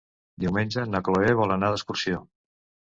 [0.43, 2.27] Diumenge na Cloè vol anar d'excursió.